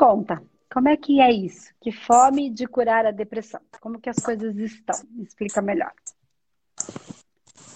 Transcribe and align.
conta, 0.00 0.42
como 0.72 0.88
é 0.88 0.96
que 0.96 1.20
é 1.20 1.30
isso? 1.30 1.74
Que 1.78 1.92
fome 1.92 2.48
de 2.48 2.66
curar 2.66 3.04
a 3.04 3.10
depressão? 3.10 3.60
Como 3.82 4.00
que 4.00 4.08
as 4.08 4.16
coisas 4.16 4.56
estão? 4.56 4.98
Me 5.10 5.24
explica 5.24 5.60
melhor. 5.60 5.92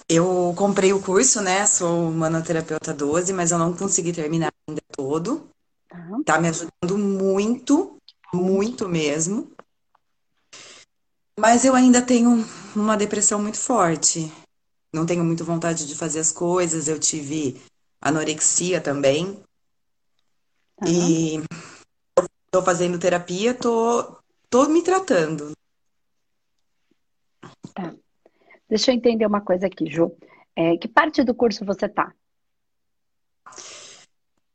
Eu 0.08 0.54
comprei 0.56 0.90
o 0.94 1.02
curso, 1.02 1.42
né? 1.42 1.66
Sou 1.66 2.10
manoterapeuta 2.10 2.94
12, 2.94 3.30
mas 3.34 3.50
eu 3.50 3.58
não 3.58 3.76
consegui 3.76 4.10
terminar 4.10 4.50
ainda 4.66 4.80
todo. 4.90 5.50
Uhum. 5.92 6.22
Tá 6.24 6.40
me 6.40 6.48
ajudando 6.48 6.96
muito, 6.96 7.98
muito 8.32 8.88
mesmo. 8.88 9.52
Mas 11.38 11.64
eu 11.66 11.74
ainda 11.74 12.00
tenho 12.00 12.42
uma 12.74 12.96
depressão 12.96 13.42
muito 13.42 13.58
forte. 13.58 14.32
Não 14.94 15.04
tenho 15.04 15.24
muito 15.24 15.44
vontade 15.44 15.86
de 15.86 15.94
fazer 15.94 16.20
as 16.20 16.32
coisas. 16.32 16.88
Eu 16.88 16.98
tive 16.98 17.60
anorexia 18.00 18.80
também. 18.80 19.38
Uhum. 20.80 20.88
E 20.88 21.63
tô 22.54 22.62
fazendo 22.62 23.00
terapia, 23.00 23.52
tô, 23.52 24.16
tô 24.48 24.68
me 24.68 24.80
tratando. 24.80 25.50
Tá. 27.74 27.92
Deixa 28.68 28.92
eu 28.92 28.94
entender 28.94 29.26
uma 29.26 29.40
coisa 29.40 29.66
aqui, 29.66 29.90
Ju. 29.90 30.16
É, 30.54 30.76
que 30.76 30.86
parte 30.86 31.24
do 31.24 31.34
curso 31.34 31.64
você 31.64 31.88
tá? 31.88 32.14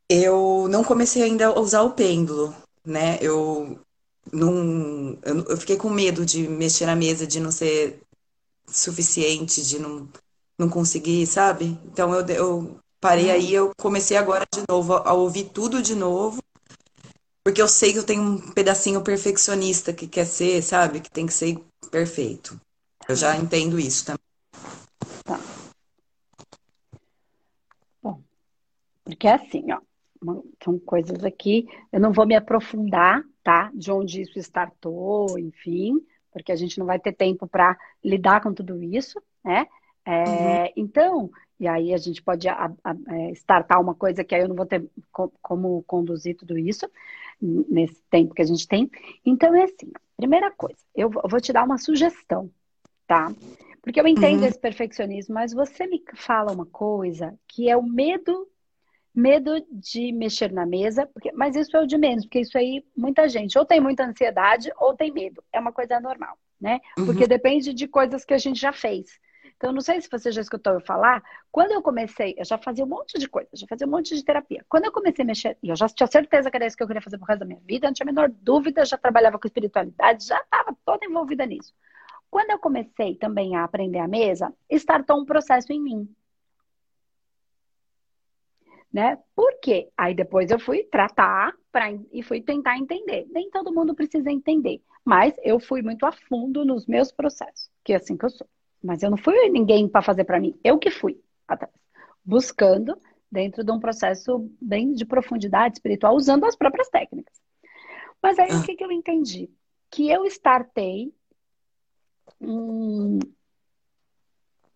Eu 0.08 0.70
não 0.70 0.82
comecei 0.82 1.24
ainda 1.24 1.48
a 1.48 1.60
usar 1.60 1.82
o 1.82 1.92
pêndulo, 1.92 2.56
né? 2.86 3.18
Eu 3.22 3.78
não, 4.32 5.20
eu, 5.22 5.58
fiquei 5.58 5.76
com 5.76 5.90
medo 5.90 6.26
de 6.26 6.48
mexer 6.48 6.86
na 6.86 6.96
mesa, 6.96 7.28
de 7.28 7.42
não 7.42 7.52
ser 7.52 8.02
suficiente, 8.66 9.62
de 9.62 9.78
não, 9.78 10.08
não 10.58 10.70
conseguir, 10.70 11.28
sabe? 11.28 11.78
Então 11.84 12.16
eu, 12.16 12.26
eu 12.28 12.80
parei 13.02 13.30
aí, 13.30 13.54
eu 13.54 13.72
comecei 13.78 14.16
agora 14.16 14.46
de 14.54 14.64
novo 14.70 14.94
a 14.94 15.12
ouvir 15.12 15.50
tudo 15.50 15.82
de 15.82 15.96
novo, 15.96 16.40
porque 17.50 17.64
eu 17.64 17.68
sei 17.68 17.92
que 17.92 17.98
eu 17.98 18.06
tenho 18.06 18.22
um 18.22 18.54
pedacinho 18.54 19.04
perfeccionista 19.04 19.92
que 19.92 20.08
quer 20.08 20.26
ser, 20.26 20.62
sabe? 20.62 21.00
Que 21.00 21.10
tem 21.10 21.26
que 21.26 21.34
ser 21.34 21.58
perfeito. 21.90 22.62
Eu 23.08 23.16
já 23.16 23.36
entendo 23.36 23.80
isso 23.80 24.06
também. 24.06 24.20
Tá. 25.24 25.40
Bom, 28.04 28.22
porque 29.04 29.28
é 29.28 29.34
assim, 29.34 29.66
ó. 29.72 29.80
São 30.64 30.78
coisas 30.78 31.24
aqui, 31.24 31.68
eu 31.92 32.00
não 32.00 32.12
vou 32.12 32.28
me 32.28 32.36
aprofundar, 32.36 33.24
tá? 33.44 33.72
De 33.74 33.92
onde 33.92 34.22
isso 34.22 34.38
startou, 34.38 35.40
enfim, 35.40 36.06
porque 36.32 36.52
a 36.52 36.56
gente 36.56 36.78
não 36.78 36.86
vai 36.86 37.00
ter 37.00 37.14
tempo 37.14 37.48
para 37.48 37.76
lidar 38.04 38.44
com 38.44 38.54
tudo 38.54 38.84
isso, 38.84 39.20
né? 39.44 39.66
É, 40.06 40.66
uhum. 40.66 40.74
Então, 40.76 41.32
e 41.60 41.68
aí 41.68 41.96
a 41.96 41.98
gente 41.98 42.22
pode 42.22 42.48
a, 42.48 42.72
a, 42.84 42.96
é, 43.08 43.32
startar 43.32 43.82
uma 43.82 43.96
coisa 43.96 44.24
que 44.24 44.36
aí 44.36 44.42
eu 44.42 44.48
não 44.48 44.56
vou 44.56 44.68
ter 44.68 44.88
co 45.12 45.32
como 45.42 45.84
conduzir 45.88 46.38
tudo 46.38 46.60
isso 46.60 46.88
nesse 47.42 48.02
tempo 48.10 48.34
que 48.34 48.42
a 48.42 48.46
gente 48.46 48.68
tem. 48.68 48.90
Então 49.26 49.54
é 49.56 49.64
assim, 49.64 49.92
primeira 50.18 50.52
coisa, 50.52 50.80
eu 50.96 51.10
vou 51.10 51.40
te 51.40 51.54
dar 51.54 51.64
uma 51.64 51.78
sugestão, 51.78 52.50
tá? 53.08 53.34
Porque 53.82 54.00
eu 54.00 54.08
entendo 54.08 54.42
uhum. 54.42 54.48
esse 54.48 54.60
perfeccionismo, 54.60 55.34
mas 55.34 55.54
você 55.54 55.88
me 55.88 56.04
fala 56.16 56.52
uma 56.52 56.66
coisa 56.66 57.34
que 57.48 57.70
é 57.70 57.78
o 57.78 57.84
medo 57.84 58.48
medo 59.14 59.66
de 59.72 60.12
mexer 60.12 60.52
na 60.52 60.66
mesa, 60.66 61.06
porque, 61.08 61.32
mas 61.34 61.56
isso 61.56 61.76
é 61.76 61.82
o 61.82 61.88
de 61.88 61.98
menos, 61.98 62.26
porque 62.26 62.40
isso 62.40 62.58
aí 62.58 62.86
muita 62.96 63.28
gente 63.28 63.58
ou 63.58 63.66
tem 63.66 63.82
muita 63.82 64.06
ansiedade 64.06 64.72
ou 64.78 64.96
tem 64.96 65.12
medo. 65.12 65.44
É 65.52 65.60
uma 65.60 65.74
coisa 65.74 66.00
normal, 66.00 66.38
né? 66.60 66.80
Uhum. 66.98 67.08
Porque 67.08 67.28
depende 67.28 67.74
de 67.74 67.88
coisas 67.88 68.24
que 68.24 68.34
a 68.34 68.38
gente 68.38 68.60
já 68.60 68.72
fez. 68.72 69.20
Então, 69.60 69.74
não 69.74 69.82
sei 69.82 70.00
se 70.00 70.10
você 70.10 70.32
já 70.32 70.40
escutou 70.40 70.72
eu 70.72 70.80
falar, 70.80 71.22
quando 71.52 71.74
eu 71.74 71.82
comecei, 71.82 72.34
eu 72.38 72.46
já 72.46 72.58
fazia 72.58 72.86
um 72.86 72.88
monte 72.88 73.20
de 73.20 73.28
coisa, 73.28 73.50
já 73.54 73.68
fazia 73.68 73.86
um 73.86 73.90
monte 73.90 74.16
de 74.16 74.24
terapia. 74.24 74.66
Quando 74.70 74.86
eu 74.86 74.92
comecei 74.92 75.22
a 75.22 75.26
mexer, 75.26 75.58
e 75.62 75.68
eu 75.68 75.76
já 75.76 75.86
tinha 75.90 76.08
certeza 76.08 76.50
que 76.50 76.56
era 76.56 76.66
isso 76.66 76.78
que 76.78 76.84
eu 76.84 76.88
queria 76.88 77.02
fazer 77.02 77.18
por 77.18 77.28
causa 77.28 77.42
da 77.42 77.46
minha 77.46 77.60
vida, 77.66 77.86
não 77.88 77.94
tinha 77.94 78.06
a 78.06 78.12
menor 78.12 78.30
dúvida, 78.30 78.86
já 78.86 78.98
trabalhava 78.98 79.38
com 79.38 79.46
espiritualidade, 79.46 80.26
já 80.28 80.40
estava 80.40 80.74
toda 80.86 81.06
envolvida 81.06 81.46
nisso. 81.46 81.74
Quando 82.32 82.52
eu 82.52 82.60
comecei 82.60 83.16
também 83.16 83.58
a 83.58 83.66
aprender 83.66 84.00
a 84.00 84.08
mesa, 84.08 84.54
startou 84.70 85.20
um 85.20 85.26
processo 85.26 85.74
em 85.74 85.82
mim. 85.82 86.16
Né? 88.94 89.18
Por 89.36 89.60
quê? 89.60 89.90
Aí 89.98 90.16
depois 90.16 90.52
eu 90.52 90.60
fui 90.60 90.86
tratar 90.86 91.54
pra, 91.70 91.92
e 92.14 92.24
fui 92.24 92.42
tentar 92.42 92.78
entender. 92.78 93.28
Nem 93.30 93.50
todo 93.52 93.74
mundo 93.74 93.94
precisa 93.94 94.32
entender, 94.32 94.82
mas 95.04 95.34
eu 95.44 95.60
fui 95.60 95.82
muito 95.82 96.06
a 96.06 96.14
fundo 96.14 96.64
nos 96.64 96.88
meus 96.88 97.12
processos, 97.12 97.70
que 97.84 97.92
é 97.92 97.98
assim 97.98 98.16
que 98.16 98.24
eu 98.24 98.30
sou. 98.30 98.48
Mas 98.82 99.04
eu 99.04 99.10
não 99.10 99.18
fui 99.18 99.50
ninguém 99.50 99.88
para 99.88 100.02
fazer 100.02 100.24
para 100.24 100.40
mim, 100.40 100.58
eu 100.64 100.78
que 100.78 100.90
fui 100.90 101.22
atrás, 101.48 101.74
buscando 102.24 102.98
dentro 103.32 103.64
de 103.64 103.72
um 103.72 103.80
processo 103.80 104.50
bem 104.60 104.94
de 104.94 105.06
profundidade 105.06 105.76
espiritual, 105.76 106.16
usando 106.16 106.46
as 106.46 106.56
próprias 106.56 106.90
técnicas. 106.90 107.40
Mas 108.22 108.40
aí 108.40 108.50
o 108.52 108.60
ah. 108.60 108.64
que, 108.64 108.76
que 108.76 108.84
eu 108.84 108.92
entendi? 108.92 109.50
Que 109.90 110.10
eu 110.10 110.26
startei 110.26 111.14
um, 112.40 113.20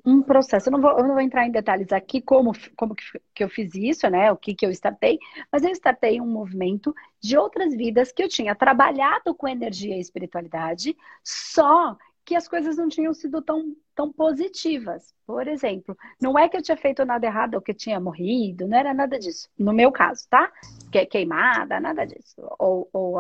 um 0.06 0.22
processo. 0.22 0.68
Eu 0.68 0.72
não, 0.72 0.82
vou, 0.82 0.92
eu 0.92 1.04
não 1.04 1.14
vou 1.14 1.22
entrar 1.22 1.46
em 1.46 1.52
detalhes 1.52 1.92
aqui 1.92 2.22
como, 2.22 2.52
como 2.76 2.96
que, 2.96 3.04
que 3.34 3.44
eu 3.44 3.50
fiz 3.50 3.74
isso, 3.76 4.08
né? 4.10 4.32
O 4.32 4.38
que, 4.38 4.54
que 4.54 4.66
eu 4.66 4.72
startei, 4.72 5.20
mas 5.52 5.64
eu 5.64 5.70
startei 5.72 6.22
um 6.22 6.28
movimento 6.28 6.94
de 7.20 7.38
outras 7.38 7.76
vidas 7.76 8.12
que 8.12 8.24
eu 8.24 8.30
tinha 8.30 8.56
trabalhado 8.56 9.34
com 9.36 9.48
energia 9.48 9.96
e 9.96 10.00
espiritualidade, 10.00 10.96
só 11.24 11.98
que 12.26 12.36
as 12.36 12.48
coisas 12.48 12.78
não 12.78 12.88
tinham 12.88 13.14
sido 13.14 13.42
tão, 13.42 13.76
tão 13.94 14.12
positivas. 14.12 15.14
Por 15.26 15.48
exemplo, 15.48 15.98
não 16.22 16.38
é 16.38 16.48
que 16.48 16.58
eu 16.58 16.62
tinha 16.62 16.78
feito 16.78 17.04
nada 17.06 17.26
errado 17.26 17.56
ou 17.56 17.62
que 17.62 17.72
eu 17.72 17.76
tinha 17.76 18.00
morrido, 18.00 18.68
não 18.68 18.78
era 18.78 18.94
nada 18.94 19.20
disso. 19.20 19.50
No 19.58 19.74
meu 19.74 19.92
caso, 19.92 20.28
tá? 20.30 20.52
Que, 20.92 21.06
queimada, 21.06 21.80
nada 21.80 22.06
disso. 22.06 22.36
Ou, 22.60 22.90
ou, 22.94 23.16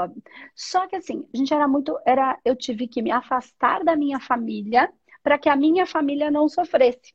Só 0.55 0.87
que 0.87 0.95
assim, 0.95 1.27
a 1.33 1.37
gente 1.37 1.53
era 1.53 1.67
muito. 1.67 1.97
Era, 2.05 2.39
eu 2.45 2.55
tive 2.55 2.87
que 2.87 3.01
me 3.01 3.11
afastar 3.11 3.83
da 3.83 3.95
minha 3.95 4.19
família 4.19 4.91
para 5.21 5.37
que 5.37 5.49
a 5.49 5.55
minha 5.55 5.85
família 5.85 6.31
não 6.31 6.47
sofresse. 6.47 7.13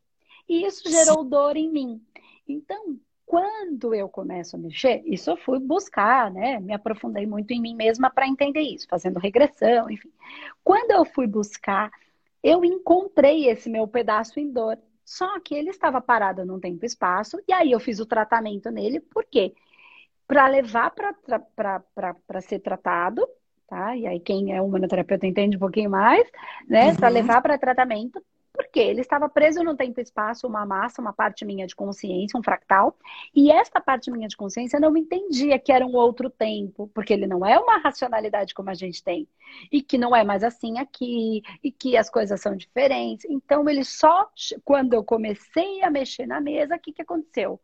E 0.49 0.65
isso 0.65 0.89
gerou 0.89 1.23
dor 1.25 1.57
em 1.57 1.71
mim. 1.71 2.03
Então, 2.47 2.99
quando 3.29 3.95
eu 3.95 4.09
começo 4.09 4.57
a 4.57 4.59
mexer, 4.59 5.03
isso 5.05 5.31
eu 5.31 5.37
fui 5.37 5.59
buscar, 5.61 6.31
né? 6.31 6.59
Me 6.61 6.73
aprofundei 6.73 7.27
muito 7.27 7.51
em 7.53 7.61
mim 7.61 7.75
mesma 7.75 8.09
para 8.09 8.27
entender 8.27 8.63
isso, 8.63 8.89
fazendo 8.89 9.21
regressão, 9.21 9.91
enfim. 9.91 10.11
Quando 10.65 10.93
eu 10.93 11.05
fui 11.05 11.27
buscar, 11.27 11.91
eu 12.43 12.65
encontrei 12.65 13.51
esse 13.51 13.69
meu 13.69 13.87
pedaço 13.87 14.41
em 14.41 14.51
dor. 14.51 14.79
Só 15.05 15.39
que 15.41 15.55
ele 15.55 15.69
estava 15.69 16.01
parado 16.01 16.43
num 16.47 16.59
tempo 16.59 16.83
e 16.83 16.87
espaço, 16.87 17.39
e 17.47 17.53
aí 17.53 17.71
eu 17.71 17.79
fiz 17.79 18.01
o 18.01 18.07
tratamento 18.07 18.71
nele, 18.71 18.99
por 18.99 19.27
quê? 19.27 19.55
Para 20.27 20.47
levar 20.49 20.91
para 20.91 22.41
ser 22.41 22.61
tratado, 22.61 23.29
tá? 23.69 23.95
E 23.95 24.07
aí 24.07 24.21
quem 24.21 24.55
é 24.55 24.63
humanoterapeuta 24.63 25.27
entende 25.27 25.57
um 25.57 25.61
pouquinho 25.61 25.91
mais, 25.91 26.27
né? 26.67 26.89
Uhum. 26.89 26.97
Para 26.97 27.09
levar 27.09 27.43
para 27.43 27.59
tratamento, 27.59 28.23
porque 28.59 28.81
ele 28.81 29.01
estava 29.01 29.29
preso 29.29 29.63
no 29.63 29.77
tempo 29.77 30.01
e 30.01 30.03
espaço, 30.03 30.45
uma 30.45 30.67
massa, 30.67 31.01
uma 31.01 31.13
parte 31.13 31.45
minha 31.45 31.65
de 31.65 31.77
consciência, 31.77 32.37
um 32.37 32.43
fractal, 32.43 32.99
e 33.33 33.53
esta 33.53 33.81
parte 33.81 34.11
minha 34.11 34.27
de 34.27 34.37
consciência 34.37 34.81
não 34.81 34.97
entendia 34.97 35.61
que 35.61 35.71
era 35.71 35.87
um 35.87 35.95
outro 35.95 36.29
tempo, 36.29 36.91
porque 36.93 37.13
ele 37.13 37.29
não 37.29 37.47
é 37.47 37.57
uma 37.57 37.79
racionalidade 37.79 38.53
como 38.55 38.69
a 38.69 38.75
gente 38.75 39.01
tem, 39.01 39.29
e 39.71 39.81
que 39.81 39.97
não 39.97 40.15
é 40.15 40.25
mais 40.25 40.43
assim 40.43 40.77
aqui, 40.77 41.41
e 41.63 41.71
que 41.71 41.97
as 41.97 42.11
coisas 42.11 42.41
são 42.41 42.57
diferentes. 42.57 43.25
Então 43.31 43.69
ele 43.69 43.85
só, 43.85 44.29
quando 44.65 44.93
eu 44.95 45.05
comecei 45.05 45.81
a 45.85 45.91
mexer 45.91 46.27
na 46.27 46.41
mesa, 46.41 46.75
o 46.75 46.81
que, 46.81 46.93
que 46.93 47.03
aconteceu? 47.03 47.61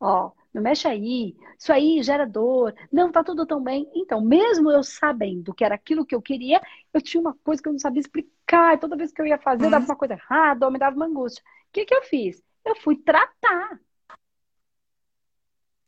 Ó, 0.00 0.32
não 0.54 0.62
mexe 0.62 0.86
aí, 0.86 1.36
isso 1.58 1.72
aí 1.72 2.00
gera 2.02 2.24
dor, 2.24 2.72
não, 2.92 3.10
tá 3.10 3.24
tudo 3.24 3.44
tão 3.44 3.60
bem. 3.60 3.90
Então, 3.94 4.20
mesmo 4.20 4.70
eu 4.70 4.84
sabendo 4.84 5.52
que 5.52 5.64
era 5.64 5.74
aquilo 5.74 6.06
que 6.06 6.14
eu 6.14 6.22
queria, 6.22 6.60
eu 6.92 7.02
tinha 7.02 7.20
uma 7.20 7.34
coisa 7.42 7.60
que 7.60 7.68
eu 7.68 7.72
não 7.72 7.78
sabia 7.80 8.00
explicar, 8.00 8.74
e 8.74 8.78
toda 8.78 8.96
vez 8.96 9.12
que 9.12 9.20
eu 9.20 9.26
ia 9.26 9.36
fazer, 9.36 9.64
uhum. 9.64 9.70
dava 9.70 9.84
uma 9.84 9.96
coisa 9.96 10.14
errada, 10.14 10.64
ou 10.64 10.72
me 10.72 10.78
dava 10.78 10.94
uma 10.94 11.06
angústia. 11.06 11.42
O 11.42 11.72
que, 11.72 11.84
que 11.84 11.94
eu 11.94 12.02
fiz? 12.02 12.40
Eu 12.64 12.76
fui 12.76 12.96
tratar. 12.96 13.80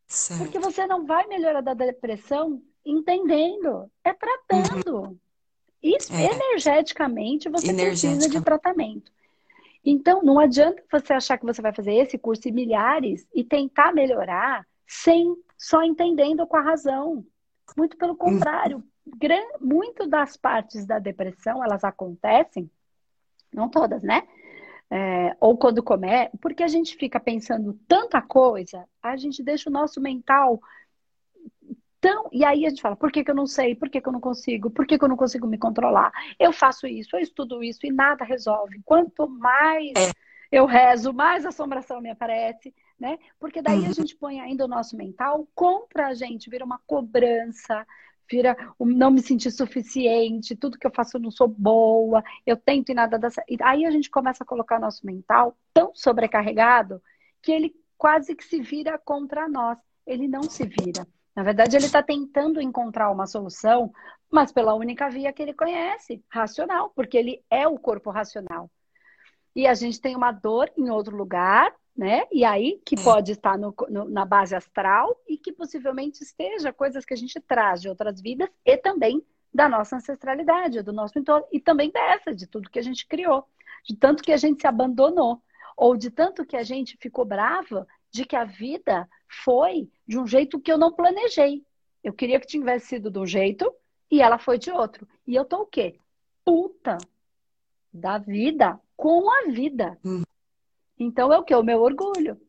Certo. 0.09 0.41
Porque 0.41 0.59
você 0.59 0.85
não 0.87 1.07
vai 1.07 1.27
melhorar 1.29 1.61
da 1.61 1.75
depressão 1.75 2.61
entendendo, 2.85 3.91
é 4.03 4.13
tratando. 4.13 4.97
Uhum. 4.97 5.19
Isso, 5.83 6.13
é. 6.13 6.33
energeticamente, 6.33 7.49
você 7.49 7.73
precisa 7.73 8.29
de 8.29 8.41
tratamento. 8.41 9.13
Então, 9.89 10.21
não 10.21 10.41
adianta 10.41 10.83
você 10.91 11.13
achar 11.13 11.39
que 11.39 11.47
você 11.47 11.63
vai 11.63 11.73
fazer 11.73 11.95
esse 11.95 12.19
curso 12.19 12.49
e 12.49 12.53
milhares 12.53 13.25
e 13.33 13.45
tentar 13.45 13.95
melhorar 13.95 14.67
sem 14.85 15.37
só 15.57 15.85
entendendo 15.85 16.45
com 16.45 16.57
a 16.57 16.61
razão. 16.61 17.25
Muito 17.77 17.97
pelo 17.97 18.17
contrário, 18.17 18.83
gran, 19.07 19.45
muito 19.61 20.09
das 20.09 20.37
partes 20.37 20.85
da 20.85 20.99
depressão, 20.99 21.65
elas 21.65 21.85
acontecem, 21.85 22.69
não 23.53 23.69
todas, 23.69 24.03
né? 24.03 24.27
É, 24.91 25.37
ou 25.41 25.57
quando 25.57 25.83
começa, 25.83 26.31
porque 26.41 26.65
a 26.65 26.69
gente 26.69 26.97
fica 26.97 27.21
pensando 27.21 27.79
tanta 27.87 28.21
coisa, 28.21 28.85
a 29.01 29.17
gente 29.17 29.43
deixa 29.43 29.71
o 29.71 29.73
nosso 29.73 30.01
mental 30.01 30.61
então, 32.07 32.29
e 32.31 32.45
aí 32.45 32.65
a 32.65 32.69
gente 32.69 32.81
fala, 32.81 32.95
por 32.95 33.11
que, 33.11 33.25
que 33.25 33.31
eu 33.33 33.35
não 33.35 33.49
sei? 33.49 33.75
Por 33.75 33.91
que, 33.91 34.01
que 34.01 34.09
eu 34.09 34.13
não 34.13 34.21
consigo? 34.21 34.71
Por 34.71 34.87
que, 34.87 34.97
que 34.97 35.05
eu 35.05 35.09
não 35.09 35.17
consigo 35.17 35.45
me 35.45 35.59
controlar? 35.59 36.13
Eu 36.39 36.53
faço 36.53 36.87
isso, 36.87 37.17
eu 37.17 37.21
estudo 37.21 37.65
isso 37.65 37.85
e 37.85 37.91
nada 37.91 38.25
resolve. 38.25 38.81
Quanto 38.85 39.29
mais 39.29 39.93
é. 39.97 40.13
eu 40.53 40.67
rezo, 40.67 41.13
mais 41.13 41.45
assombração 41.45 42.01
me 42.01 42.09
aparece, 42.09 42.73
né? 42.97 43.19
Porque 43.41 43.61
daí 43.61 43.81
uhum. 43.81 43.89
a 43.89 43.93
gente 43.93 44.15
põe 44.15 44.41
ainda 44.41 44.65
o 44.65 44.69
nosso 44.69 44.97
mental 44.97 45.49
contra 45.53 46.07
a 46.07 46.15
gente, 46.15 46.49
vira 46.49 46.65
uma 46.65 46.79
cobrança, 46.87 47.85
vira 48.31 48.57
o 48.79 48.87
não 48.87 49.11
me 49.11 49.21
sentir 49.21 49.51
suficiente, 49.51 50.55
tudo 50.55 50.79
que 50.79 50.87
eu 50.87 50.95
faço 50.95 51.17
eu 51.17 51.21
não 51.21 51.33
sou 51.33 51.49
boa, 51.49 52.23
eu 52.47 52.57
tento 52.57 52.91
e 52.91 52.95
nada 52.95 53.19
dá 53.19 53.31
certo. 53.31 53.51
E 53.51 53.59
aí 53.61 53.85
a 53.85 53.91
gente 53.91 54.09
começa 54.09 54.45
a 54.45 54.47
colocar 54.47 54.79
nosso 54.79 55.05
mental 55.05 55.59
tão 55.75 55.93
sobrecarregado 55.93 57.03
que 57.43 57.51
ele 57.51 57.75
quase 57.99 58.37
que 58.37 58.45
se 58.45 58.61
vira 58.61 58.97
contra 58.97 59.49
nós. 59.49 59.77
Ele 60.07 60.29
não 60.29 60.45
se 60.45 60.65
vira. 60.65 61.05
Na 61.37 61.43
verdade, 61.43 61.77
ele 61.77 61.85
está 61.85 62.03
tentando 62.03 62.63
encontrar 62.63 63.11
uma 63.11 63.27
solução, 63.27 63.93
mas 64.33 64.51
pela 64.51 64.75
única 64.75 65.11
via 65.11 65.31
que 65.35 65.43
ele 65.43 65.53
conhece, 65.53 66.25
racional, 66.31 66.91
porque 66.97 67.19
ele 67.19 67.45
é 67.51 67.69
o 67.69 67.79
corpo 67.79 68.11
racional. 68.11 68.71
E 69.55 69.67
a 69.67 69.75
gente 69.75 70.01
tem 70.01 70.17
uma 70.17 70.33
dor 70.33 70.73
em 70.79 70.89
outro 70.89 71.15
lugar, 71.15 71.75
né? 71.95 72.23
E 72.33 72.43
aí 72.43 72.81
que 72.87 72.97
pode 72.97 73.33
estar 73.33 73.59
no, 73.59 73.75
no, 73.91 74.09
na 74.09 74.25
base 74.25 74.57
astral 74.57 75.15
e 75.29 75.37
que 75.37 75.53
possivelmente 75.53 76.23
esteja 76.23 76.73
coisas 76.73 77.05
que 77.05 77.13
a 77.13 77.17
gente 77.17 77.39
traz 77.39 77.83
de 77.83 77.89
outras 77.91 78.19
vidas 78.19 78.49
e 78.65 78.77
também 78.79 79.23
da 79.53 79.69
nossa 79.69 79.97
ancestralidade, 79.97 80.83
do 80.83 80.93
nosso 80.93 81.19
entorno 81.19 81.47
e 81.53 81.61
também 81.61 81.91
dessa, 81.91 82.35
de 82.35 82.47
tudo 82.47 82.71
que 82.71 82.79
a 82.79 82.83
gente 82.83 83.07
criou, 83.07 83.47
de 83.85 83.95
tanto 83.95 84.23
que 84.23 84.33
a 84.33 84.37
gente 84.39 84.63
se 84.63 84.67
abandonou 84.67 85.43
ou 85.77 85.97
de 85.97 86.11
tanto 86.11 86.47
que 86.47 86.57
a 86.57 86.63
gente 86.63 86.97
ficou 86.99 87.27
brava 87.27 87.87
de 88.11 88.25
que 88.25 88.37
a 88.37 88.45
vida 88.45 89.07
foi 89.45 89.91
de 90.07 90.19
um 90.19 90.27
jeito 90.27 90.61
que 90.61 90.71
eu 90.71 90.79
não 90.79 90.93
planejei. 90.93 91.65
Eu 92.03 92.13
queria 92.13 92.39
que 92.39 92.47
tivesse 92.47 92.87
sido 92.87 93.11
de 93.11 93.19
um 93.19 93.27
jeito 93.27 93.73
e 94.11 94.23
ela 94.23 94.39
foi 94.39 94.59
de 94.59 94.71
outro. 94.71 95.07
E 95.27 95.35
eu 95.35 95.45
tô 95.45 95.63
o 95.63 95.67
quê? 95.67 95.99
Puta 96.45 96.99
da 97.93 98.19
vida 98.19 98.79
com 98.97 99.31
a 99.31 99.51
vida. 99.51 99.99
Hum. 100.05 100.23
Então 100.99 101.33
é 101.33 101.39
o 101.39 101.43
que? 101.43 101.55
O 101.55 101.63
meu 101.63 101.81
orgulho. 101.81 102.41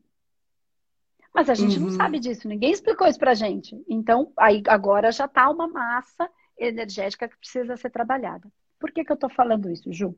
Mas 1.34 1.50
a 1.50 1.54
gente 1.54 1.78
uhum. 1.78 1.86
não 1.86 1.90
sabe 1.90 2.18
disso, 2.18 2.48
ninguém 2.48 2.72
explicou 2.72 3.06
isso 3.06 3.18
pra 3.18 3.34
gente. 3.34 3.80
Então, 3.88 4.32
aí 4.36 4.62
agora 4.66 5.12
já 5.12 5.28
tá 5.28 5.48
uma 5.50 5.68
massa 5.68 6.28
energética 6.58 7.28
que 7.28 7.36
precisa 7.36 7.76
ser 7.76 7.90
trabalhada. 7.90 8.50
Por 8.78 8.90
que, 8.90 9.04
que 9.04 9.12
eu 9.12 9.16
tô 9.16 9.28
falando 9.28 9.70
isso, 9.70 9.92
Ju? 9.92 10.16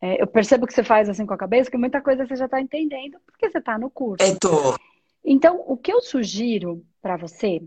É, 0.00 0.20
eu 0.22 0.26
percebo 0.26 0.66
que 0.66 0.72
você 0.72 0.84
faz 0.84 1.08
assim 1.08 1.26
com 1.26 1.34
a 1.34 1.38
cabeça, 1.38 1.70
que 1.70 1.76
muita 1.76 2.00
coisa 2.00 2.26
você 2.26 2.36
já 2.36 2.48
tá 2.48 2.60
entendendo, 2.60 3.18
porque 3.26 3.50
você 3.50 3.60
tá 3.60 3.78
no 3.78 3.90
curso. 3.90 4.24
É, 4.24 4.34
tô. 4.36 4.76
Então, 5.24 5.62
o 5.66 5.76
que 5.76 5.92
eu 5.92 6.00
sugiro 6.00 6.86
para 7.02 7.16
você, 7.16 7.62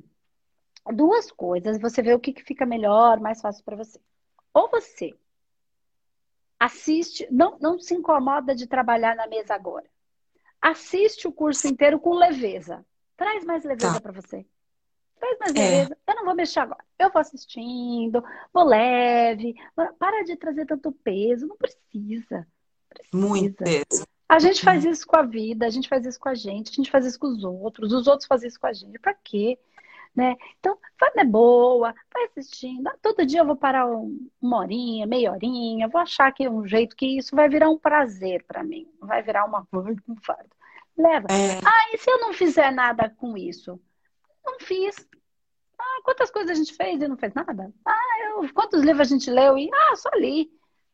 duas 0.94 1.32
coisas, 1.32 1.80
você 1.80 2.02
vê 2.02 2.14
o 2.14 2.20
que, 2.20 2.34
que 2.34 2.44
fica 2.44 2.66
melhor, 2.66 3.20
mais 3.20 3.42
fácil 3.42 3.64
para 3.64 3.76
você. 3.76 4.00
Ou 4.54 4.70
você 4.70 5.16
Assiste, 6.62 7.28
não, 7.32 7.58
não 7.60 7.80
se 7.80 7.96
incomoda 7.96 8.54
de 8.54 8.68
trabalhar 8.68 9.16
na 9.16 9.26
mesa 9.26 9.56
agora. 9.56 9.90
Assiste 10.62 11.28
o 11.28 11.32
curso 11.32 11.68
inteiro 11.68 12.00
com 12.00 12.14
leveza. 12.14 12.86
Traz 13.18 13.44
mais 13.44 13.64
leveza 13.64 13.96
tá. 13.96 14.00
para 14.00 14.12
você. 14.12 14.46
Traz 15.20 15.40
mais 15.40 15.56
é. 15.56 15.58
leveza. 15.58 15.98
Eu 16.08 16.16
não 16.18 16.24
vou 16.24 16.36
mexer 16.36 16.60
agora. 16.60 16.86
Eu 17.00 17.12
vou 17.12 17.20
assistindo, 17.20 18.24
vou 18.54 18.64
leve. 18.64 19.56
Para 19.98 20.24
de 20.24 20.36
trazer 20.36 20.68
tanto 20.68 20.92
peso. 20.92 21.48
Não 21.48 21.58
precisa. 21.58 22.48
precisa. 22.88 23.18
Muito 23.18 23.64
peso. 23.64 24.06
A 24.32 24.40
gente 24.40 24.64
faz 24.64 24.86
isso 24.86 25.06
com 25.06 25.18
a 25.18 25.24
vida, 25.24 25.66
a 25.66 25.70
gente 25.70 25.90
faz 25.90 26.06
isso 26.06 26.20
com 26.20 26.30
a 26.30 26.34
gente, 26.34 26.72
a 26.72 26.74
gente 26.74 26.90
faz 26.90 27.06
isso 27.06 27.20
com 27.20 27.28
os 27.28 27.44
outros, 27.44 27.92
os 27.92 28.08
outros 28.08 28.28
fazem 28.28 28.48
isso 28.48 28.60
com 28.60 28.68
a 28.68 28.74
gente. 28.74 28.98
Pra 29.00 29.14
quê? 29.14 29.60
né? 30.16 30.36
Então, 30.60 30.78
vai 31.00 31.10
na 31.16 31.24
boa, 31.24 31.94
vai 32.14 32.26
assistindo. 32.26 32.88
Ah, 32.88 32.96
todo 33.02 33.26
dia 33.26 33.40
eu 33.40 33.46
vou 33.46 33.56
parar 33.56 33.88
uma 33.88 34.58
horinha, 34.58 35.08
meia 35.08 35.32
horinha, 35.32 35.88
vou 35.88 36.02
achar 36.02 36.32
que 36.32 36.44
é 36.44 36.50
um 36.50 36.66
jeito 36.68 36.96
que 36.96 37.18
isso 37.18 37.36
vai 37.36 37.48
virar 37.48 37.70
um 37.70 37.78
prazer 37.78 38.44
para 38.44 38.64
mim, 38.64 38.88
vai 39.00 39.22
virar 39.22 39.46
uma 39.46 39.66
um 39.74 40.16
fardo. 40.22 40.50
Leva. 40.98 41.28
É. 41.32 41.60
Ah, 41.66 41.94
e 41.94 41.98
se 41.98 42.10
eu 42.10 42.20
não 42.20 42.34
fizer 42.34 42.72
nada 42.72 43.10
com 43.10 43.38
isso? 43.38 43.80
Não 44.46 44.60
fiz. 44.60 44.96
Ah, 45.80 46.02
quantas 46.04 46.30
coisas 46.30 46.52
a 46.52 46.56
gente 46.56 46.74
fez 46.74 47.02
e 47.02 47.08
não 47.08 47.18
fez 47.18 47.34
nada? 47.34 47.74
Ah, 47.86 48.20
eu, 48.26 48.54
quantos 48.54 48.82
livros 48.82 49.08
a 49.08 49.16
gente 49.16 49.32
leu 49.32 49.58
e 49.58 49.70
ah, 49.74 49.96
só 49.96 50.10
li. 50.16 50.52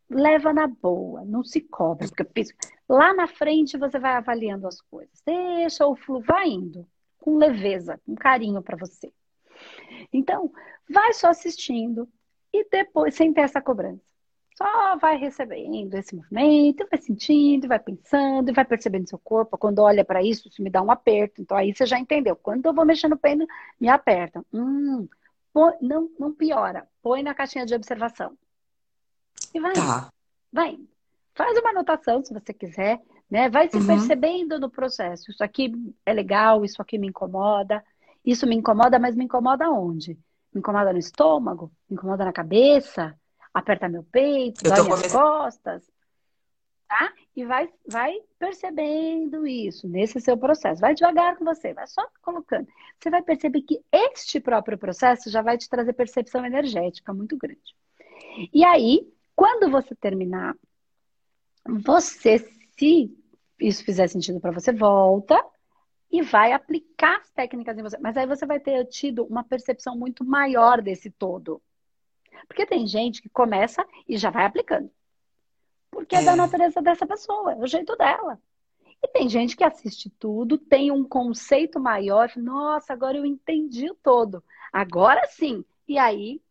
Leva 0.10 0.54
na 0.54 0.68
boa, 0.68 1.26
não 1.26 1.44
se 1.44 1.60
cobra, 1.60 2.08
porque 2.08 2.24
lá 2.88 3.14
na 3.14 3.28
frente 3.28 3.78
você 3.78 4.00
vai 4.00 4.14
avaliando 4.14 4.68
as 4.68 4.82
coisas. 4.82 5.22
Deixa 5.26 5.86
o 5.86 5.96
fluxo, 5.96 6.28
vai 6.28 6.48
indo 6.50 6.88
com 7.18 7.38
leveza, 7.38 8.00
com 8.06 8.16
carinho 8.16 8.62
para 8.62 8.78
você. 8.78 9.12
Então, 10.14 10.52
vai 10.90 11.14
só 11.14 11.30
assistindo 11.30 12.08
e 12.54 12.68
depois, 12.70 13.16
sem 13.16 13.34
ter 13.34 13.42
essa 13.42 13.62
cobrança. 13.62 14.08
Só 14.58 14.98
vai 14.98 15.18
recebendo 15.18 15.94
esse 15.94 16.16
movimento, 16.16 16.88
vai 16.90 17.00
sentindo, 17.00 17.68
vai 17.68 17.78
pensando, 17.78 18.52
vai 18.52 18.66
percebendo 18.66 19.08
seu 19.08 19.20
corpo. 19.20 19.58
Quando 19.58 19.80
olha 19.80 20.04
para 20.04 20.24
isso, 20.24 20.48
isso 20.48 20.64
me 20.64 20.70
dá 20.70 20.82
um 20.82 20.90
aperto. 20.90 21.42
Então 21.42 21.56
aí 21.56 21.76
você 21.76 21.86
já 21.86 22.00
entendeu. 22.00 22.36
Quando 22.36 22.66
eu 22.66 22.74
vou 22.74 22.84
mexendo 22.84 23.12
no 23.12 23.20
pêndulo, 23.20 23.48
me 23.80 23.88
aperta. 23.88 24.44
Hum, 24.52 25.08
não, 25.80 26.10
não 26.20 26.34
piora. 26.34 26.88
Põe 27.04 27.22
na 27.22 27.36
caixinha 27.36 27.68
de 27.68 27.76
observação. 27.76 28.36
E 29.54 29.60
vai. 29.60 29.74
Tá. 29.74 30.12
Vai. 30.52 30.80
Faz 31.38 31.58
uma 31.60 31.70
anotação 31.70 32.24
se 32.24 32.34
você 32.34 32.54
quiser 32.54 33.00
né? 33.30 33.50
Vai 33.50 33.70
se 33.70 33.78
uhum. 33.78 33.86
percebendo 33.86 34.60
no 34.60 34.70
processo. 34.70 35.30
Isso 35.30 35.44
aqui 35.44 35.72
é 36.06 36.14
legal, 36.14 36.64
isso 36.64 36.82
aqui 36.82 36.98
me 36.98 37.08
incomoda. 37.08 37.84
Isso 38.26 38.48
me 38.48 38.56
incomoda, 38.56 38.98
mas 38.98 39.16
me 39.16 39.26
incomoda 39.26 39.70
onde? 39.70 40.14
Me 40.54 40.60
incomoda 40.60 40.92
no 40.92 41.00
estômago? 41.00 41.72
Me 41.90 41.96
incomoda 41.96 42.26
na 42.26 42.34
cabeça? 42.34 43.16
Aperta 43.54 43.90
meu 43.90 44.04
peito? 44.04 44.64
dói 44.64 44.84
minhas 44.84 45.12
costas? 45.12 45.84
Tá? 46.88 47.14
E 47.36 47.46
vai, 47.46 47.70
vai 47.86 48.16
percebendo 48.40 49.46
isso 49.46 49.90
nesse 49.90 50.22
seu 50.22 50.38
processo. 50.38 50.80
Vai 50.80 50.94
devagar 50.94 51.36
com 51.36 51.44
você, 51.44 51.74
vai 51.74 51.86
só 51.86 52.08
colocando. 52.22 52.68
Você 52.98 53.10
vai 53.10 53.22
perceber 53.22 53.62
que 53.62 53.82
este 53.92 54.40
próprio 54.40 54.78
processo 54.78 55.30
já 55.30 55.42
vai 55.42 55.58
te 55.58 55.70
trazer 55.70 55.92
percepção 55.94 56.46
energética 56.46 57.14
muito 57.14 57.38
grande. 57.38 57.76
E 58.54 58.64
aí, 58.64 59.06
quando 59.36 59.70
você 59.70 59.94
terminar, 59.96 60.56
você 61.68 62.40
se 62.78 63.16
isso 63.60 63.84
fizer 63.84 64.08
sentido 64.08 64.40
para 64.40 64.52
você, 64.52 64.72
volta 64.72 65.44
e 66.12 66.22
vai 66.22 66.54
aplicar 66.54 67.18
as 67.20 67.30
técnicas 67.32 67.78
em 67.78 67.82
você. 67.82 67.98
Mas 67.98 68.16
aí 68.16 68.26
você 68.26 68.46
vai 68.46 68.60
ter 68.60 68.86
tido 68.86 69.26
uma 69.26 69.44
percepção 69.44 69.98
muito 69.98 70.24
maior 70.24 70.82
desse 70.82 71.10
todo. 71.10 71.62
Porque 72.48 72.66
tem 72.66 72.86
gente 72.88 73.22
que 73.22 73.30
começa 73.30 73.86
e 74.08 74.18
já 74.18 74.30
vai 74.30 74.46
aplicando. 74.46 74.90
Porque 75.92 76.16
é, 76.16 76.22
é 76.22 76.26
da 76.26 76.36
natureza 76.36 76.82
dessa 76.82 77.06
pessoa, 77.06 77.54
é 77.54 77.58
o 77.58 77.68
jeito 77.68 77.96
dela. 77.96 78.40
E 79.04 79.08
tem 79.10 79.30
gente 79.30 79.56
que 79.56 79.64
assiste 79.64 80.10
tudo, 80.10 80.58
tem 80.58 80.92
um 80.92 81.04
conceito 81.04 81.80
maior, 81.80 82.32
nossa, 82.36 82.94
agora 82.94 83.18
eu 83.18 83.26
entendi 83.26 83.90
o 83.90 83.96
todo. 83.96 84.44
Agora 84.72 85.26
sim. 85.28 85.64
E 85.88 85.98
aí 85.98 86.42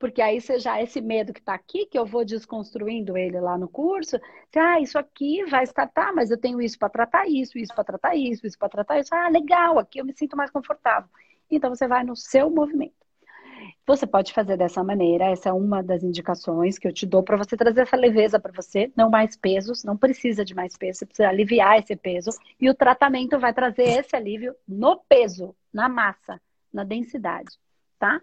porque 0.00 0.22
aí 0.22 0.40
você 0.40 0.58
já, 0.58 0.82
esse 0.82 0.98
medo 0.98 1.30
que 1.30 1.40
está 1.40 1.52
aqui, 1.52 1.84
que 1.84 1.98
eu 1.98 2.06
vou 2.06 2.24
desconstruindo 2.24 3.18
ele 3.18 3.38
lá 3.38 3.58
no 3.58 3.68
curso, 3.68 4.18
você, 4.48 4.58
ah, 4.58 4.80
isso 4.80 4.98
aqui 4.98 5.44
vai 5.44 5.62
estar, 5.62 5.86
tá, 5.88 6.10
mas 6.10 6.30
eu 6.30 6.38
tenho 6.38 6.60
isso 6.60 6.78
para 6.78 6.88
tratar 6.88 7.28
isso, 7.28 7.58
isso 7.58 7.74
para 7.74 7.84
tratar 7.84 8.16
isso, 8.16 8.46
isso 8.46 8.58
para 8.58 8.70
tratar 8.70 8.98
isso. 8.98 9.14
Ah, 9.14 9.28
legal, 9.28 9.78
aqui 9.78 10.00
eu 10.00 10.04
me 10.04 10.14
sinto 10.14 10.38
mais 10.38 10.50
confortável. 10.50 11.08
Então 11.50 11.68
você 11.68 11.86
vai 11.86 12.02
no 12.02 12.16
seu 12.16 12.48
movimento. 12.48 12.94
Você 13.86 14.06
pode 14.06 14.32
fazer 14.32 14.56
dessa 14.56 14.82
maneira, 14.82 15.26
essa 15.26 15.50
é 15.50 15.52
uma 15.52 15.82
das 15.82 16.02
indicações 16.02 16.78
que 16.78 16.88
eu 16.88 16.92
te 16.94 17.04
dou 17.04 17.22
para 17.22 17.36
você 17.36 17.54
trazer 17.54 17.82
essa 17.82 17.96
leveza 17.96 18.40
para 18.40 18.52
você, 18.52 18.90
não 18.96 19.10
mais 19.10 19.36
pesos, 19.36 19.84
não 19.84 19.98
precisa 19.98 20.46
de 20.46 20.54
mais 20.54 20.78
peso, 20.78 21.00
você 21.00 21.06
precisa 21.06 21.28
aliviar 21.28 21.78
esse 21.78 21.94
peso 21.94 22.30
e 22.58 22.70
o 22.70 22.74
tratamento 22.74 23.38
vai 23.38 23.52
trazer 23.52 23.82
esse 23.82 24.16
alívio 24.16 24.54
no 24.66 24.96
peso, 24.96 25.54
na 25.70 25.90
massa, 25.90 26.40
na 26.72 26.84
densidade, 26.84 27.50
tá? 27.98 28.18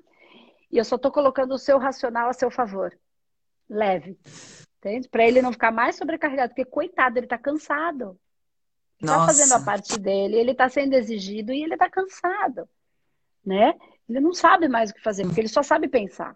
E 0.71 0.77
eu 0.77 0.85
só 0.85 0.95
estou 0.95 1.11
colocando 1.11 1.53
o 1.53 1.57
seu 1.57 1.77
racional 1.77 2.29
a 2.29 2.33
seu 2.33 2.51
favor. 2.51 2.97
Leve. 3.69 4.19
Entende? 4.77 5.09
Para 5.09 5.25
ele 5.25 5.41
não 5.41 5.51
ficar 5.51 5.71
mais 5.71 5.95
sobrecarregado, 5.95 6.49
porque 6.49 6.65
coitado, 6.65 7.17
ele 7.17 7.25
está 7.25 7.37
cansado. 7.37 8.17
Está 8.99 9.25
fazendo 9.25 9.53
a 9.53 9.63
parte 9.63 9.99
dele, 9.99 10.37
ele 10.37 10.51
está 10.51 10.67
sendo 10.69 10.93
exigido 10.93 11.53
e 11.53 11.63
ele 11.63 11.73
está 11.73 11.89
cansado. 11.89 12.67
Né? 13.45 13.75
Ele 14.09 14.19
não 14.19 14.33
sabe 14.33 14.67
mais 14.67 14.89
o 14.89 14.93
que 14.93 15.01
fazer, 15.01 15.23
porque 15.23 15.41
ele 15.41 15.47
só 15.47 15.61
sabe 15.61 15.87
pensar. 15.87 16.35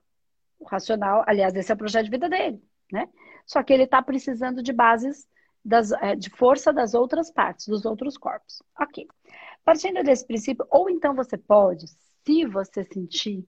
O 0.60 0.66
racional, 0.66 1.24
aliás, 1.26 1.56
esse 1.56 1.72
é 1.72 1.76
o 1.76 1.78
projeto 1.78 2.06
de 2.06 2.12
vida 2.12 2.30
dele, 2.30 2.64
né? 2.92 3.10
Só 3.48 3.64
que 3.64 3.74
ele 3.74 3.84
está 3.84 4.00
precisando 4.02 4.62
de 4.62 4.72
bases 4.72 5.28
das, 5.66 5.92
é, 5.94 6.16
de 6.16 6.30
força 6.30 6.72
das 6.72 6.94
outras 6.94 7.32
partes, 7.32 7.68
dos 7.68 7.84
outros 7.84 8.16
corpos. 8.16 8.62
Ok. 8.80 9.08
Partindo 9.64 10.04
desse 10.04 10.26
princípio, 10.26 10.66
ou 10.70 10.88
então 10.88 11.16
você 11.16 11.38
pode, 11.38 11.88
se 12.24 12.46
você 12.46 12.84
sentir 12.84 13.44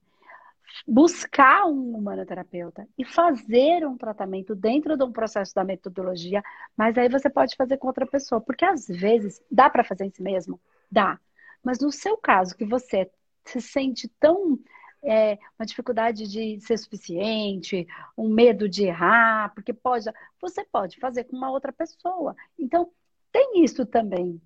buscar 0.86 1.66
um 1.66 1.96
humanoterapeuta 1.96 2.88
e 2.98 3.04
fazer 3.04 3.86
um 3.86 3.96
tratamento 3.96 4.54
dentro 4.54 4.96
de 4.96 5.04
um 5.04 5.12
processo 5.12 5.54
da 5.54 5.64
metodologia, 5.64 6.42
mas 6.76 6.96
aí 6.98 7.08
você 7.08 7.30
pode 7.30 7.56
fazer 7.56 7.76
com 7.78 7.86
outra 7.86 8.06
pessoa, 8.06 8.40
porque 8.40 8.64
às 8.64 8.86
vezes 8.86 9.42
dá 9.50 9.70
para 9.70 9.84
fazer 9.84 10.04
em 10.04 10.10
si 10.10 10.22
mesmo, 10.22 10.60
dá. 10.90 11.18
Mas 11.62 11.78
no 11.80 11.90
seu 11.90 12.16
caso, 12.16 12.56
que 12.56 12.64
você 12.64 13.10
se 13.44 13.60
sente 13.60 14.08
tão 14.20 14.58
é, 15.02 15.38
uma 15.58 15.66
dificuldade 15.66 16.26
de 16.26 16.58
ser 16.60 16.78
suficiente, 16.78 17.86
um 18.16 18.28
medo 18.28 18.68
de 18.68 18.84
errar, 18.84 19.52
porque 19.54 19.72
pode, 19.72 20.10
você 20.40 20.64
pode 20.64 20.98
fazer 20.98 21.24
com 21.24 21.36
uma 21.36 21.50
outra 21.50 21.72
pessoa. 21.72 22.34
Então 22.58 22.90
tem 23.30 23.62
isso 23.62 23.84
também. 23.84 24.40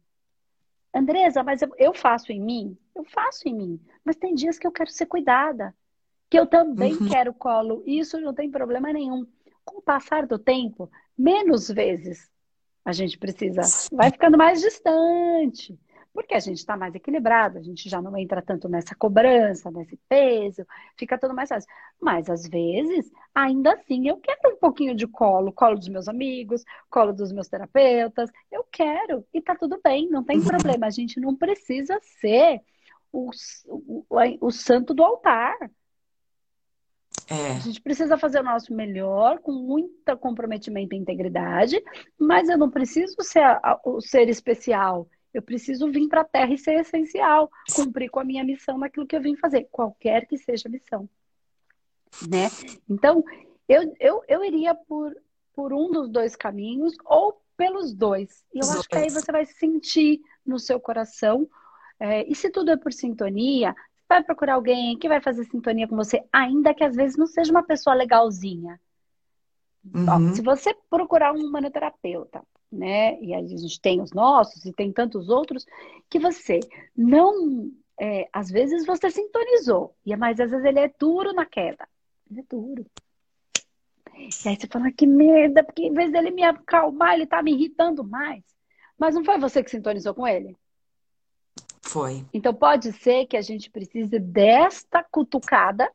Andresa, 0.93 1.43
mas 1.45 1.61
eu, 1.77 1.95
faço 1.95 2.33
em 2.33 2.41
mim? 2.41 2.77
Eu 2.95 3.05
faço 3.05 3.49
em 3.49 3.55
mim, 3.55 3.81
mas 4.05 4.17
tem 4.17 4.35
dias 4.35 4.59
que 4.59 4.67
eu 4.67 4.73
quero 4.73 4.91
ser 4.91 5.07
cuidada. 5.07 5.75
Que 6.31 6.39
eu 6.39 6.47
também 6.47 6.95
uhum. 6.95 7.09
quero 7.09 7.33
colo. 7.35 7.83
Isso 7.87 8.21
não 8.21 8.35
tem 8.35 8.51
problema 8.51 8.93
nenhum. 8.93 9.27
Com 9.65 9.79
o 9.79 9.83
passar 9.83 10.27
do 10.27 10.39
tempo, 10.39 10.91
menos 11.17 11.69
vezes 11.69 12.31
a 12.85 12.93
gente 12.93 13.19
precisa, 13.19 13.61
vai 13.93 14.11
ficando 14.11 14.39
mais 14.39 14.63
distante, 14.63 15.79
porque 16.15 16.35
a 16.35 16.41
gente 16.41 16.57
está 16.57 16.75
mais 16.75 16.95
equilibrado, 16.95 17.59
a 17.59 17.63
gente 17.63 17.87
já 17.89 18.01
não 18.01 18.17
entra 18.17 18.41
tanto 18.41 18.67
nessa 18.67 18.95
cobrança, 18.95 19.71
nesse 19.71 19.99
peso, 20.09 20.67
fica 20.97 21.19
tudo 21.19 21.35
mais 21.35 21.51
fácil. 21.51 21.69
Mas 22.01 22.31
às 22.31 22.49
vezes, 22.49 23.11
ainda 23.35 23.75
assim, 23.75 24.09
eu 24.09 24.17
quero 24.17 24.55
um 24.55 24.57
pouquinho 24.57 24.95
de 24.95 25.07
colo, 25.07 25.53
colo 25.53 25.77
dos 25.77 25.89
meus 25.89 26.09
amigos, 26.09 26.65
colo 26.89 27.13
dos 27.13 27.31
meus 27.31 27.47
terapeutas, 27.47 28.31
eu 28.51 28.65
quero, 28.73 29.25
e 29.35 29.41
tá 29.43 29.55
tudo 29.55 29.79
bem, 29.85 30.09
não 30.09 30.25
tem 30.25 30.43
problema, 30.43 30.87
a 30.87 30.91
gente 30.91 31.21
não 31.21 31.37
precisa 31.37 31.99
ser 32.03 32.63
o, 33.13 33.31
o, 33.67 34.05
o 34.41 34.51
santo 34.51 34.95
do 34.95 35.05
altar. 35.05 35.57
É. 37.31 37.53
A 37.53 37.59
gente 37.59 37.81
precisa 37.81 38.17
fazer 38.17 38.41
o 38.41 38.45
nosso 38.45 38.73
melhor, 38.73 39.39
com 39.41 39.53
muito 39.53 40.17
comprometimento 40.17 40.95
e 40.95 40.99
integridade, 40.99 41.83
mas 42.19 42.49
eu 42.49 42.57
não 42.57 42.71
preciso 42.71 43.17
ser 43.21 43.45
o 43.85 44.01
ser 44.01 44.29
especial. 44.29 45.07
Eu 45.33 45.43
preciso 45.43 45.91
vir 45.91 46.09
para 46.09 46.23
a 46.23 46.25
Terra 46.25 46.55
e 46.55 46.59
ser 46.59 46.81
essencial, 46.81 47.51
cumprir 47.75 48.09
com 48.09 48.19
a 48.19 48.25
minha 48.25 48.43
missão 48.43 48.79
naquilo 48.79 49.07
que 49.07 49.15
eu 49.15 49.21
vim 49.21 49.37
fazer, 49.37 49.69
qualquer 49.71 50.27
que 50.27 50.39
seja 50.39 50.69
a 50.69 50.71
missão. 50.71 51.09
Né? 52.27 52.49
Então, 52.89 53.23
eu, 53.69 53.95
eu, 54.01 54.23
eu 54.27 54.43
iria 54.43 54.75
por, 54.75 55.15
por 55.55 55.75
um 55.75 55.91
dos 55.91 56.09
dois 56.09 56.35
caminhos 56.35 56.95
ou 57.05 57.43
pelos 57.59 57.93
dois. 57.93 58.43
E 58.55 58.59
eu 58.59 58.63
Os 58.63 58.71
acho 58.71 58.77
dois. 58.77 58.87
que 58.87 58.97
aí 58.97 59.11
você 59.11 59.31
vai 59.31 59.45
sentir 59.45 60.21
no 60.47 60.59
seu 60.59 60.81
coração. 60.81 61.47
É, 62.01 62.27
e 62.27 62.35
se 62.35 62.49
tudo 62.49 62.71
é 62.71 62.77
por 62.77 62.93
sintonia, 62.93 63.75
vai 64.09 64.23
procurar 64.23 64.55
alguém 64.55 64.99
que 64.99 65.09
vai 65.09 65.21
fazer 65.21 65.45
sintonia 65.45 65.87
com 65.87 65.97
você, 65.97 66.25
ainda 66.33 66.75
que 66.75 66.83
às 66.83 66.97
vezes 66.97 67.17
não 67.17 67.27
seja 67.27 67.51
uma 67.51 67.63
pessoa 67.63 67.95
legalzinha. 67.95 68.81
Uhum. 69.95 70.31
Ó, 70.31 70.35
se 70.35 70.43
você 70.43 70.75
procurar 70.89 71.33
um 71.33 71.51
manoterapeuta, 71.51 72.43
né? 72.71 73.21
E 73.21 73.35
a 73.35 73.41
gente 73.47 73.81
tem 73.81 74.01
os 74.01 74.13
nossos 74.13 74.65
e 74.65 74.73
tem 74.73 74.93
tantos 74.93 75.29
outros 75.29 75.67
que 76.09 76.19
você 76.19 76.61
não, 76.97 77.71
é, 77.99 78.29
às 78.33 78.51
vezes 78.51 78.87
você 78.87 79.11
sintonizou, 79.11 79.95
e 80.05 80.15
mas 80.17 80.41
às 80.41 80.51
vezes 80.51 80.65
ele 80.65 80.81
é 80.81 80.93
duro 80.99 81.33
na 81.33 81.47
queda, 81.47 81.87
ele 82.31 82.41
é 82.41 82.45
duro. 82.49 82.87
E 84.15 84.49
aí 84.49 84.57
você 84.57 84.67
fala 84.67 84.91
que 84.91 85.07
merda, 85.07 85.63
porque 85.63 85.83
em 85.83 85.93
vez 85.93 86.11
dele 86.11 86.31
me 86.31 86.43
acalmar, 86.43 87.15
ele 87.15 87.27
tá 87.27 87.41
me 87.43 87.53
irritando 87.53 88.03
mais. 88.03 88.43
Mas 88.99 89.15
não 89.15 89.25
foi 89.25 89.39
você 89.39 89.63
que 89.63 89.71
sintonizou 89.71 90.13
com 90.13 90.27
ele? 90.27 90.57
Foi. 91.89 92.23
Então 92.35 92.53
pode 92.53 92.93
ser 92.93 93.25
que 93.27 93.37
a 93.37 93.41
gente 93.41 93.71
precise 93.71 94.19
desta 94.19 95.03
cutucada 95.03 95.91